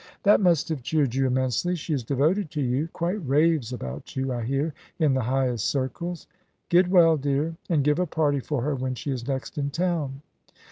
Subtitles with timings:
[0.23, 1.75] "That must have cheered you immensely.
[1.75, 6.25] She is devoted to you, quite raves about you, I hear, in the highest circles.
[6.69, 10.21] Get well, dear, and give a party for her when she is next in town."